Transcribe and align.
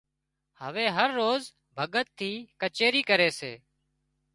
هوي 0.61 0.85
هروز 0.97 1.43
ڀڳت 1.77 2.07
ٿِي 2.17 2.31
ڪچيرِي 2.61 3.01
ڪري 3.09 3.29
سي 3.39 3.53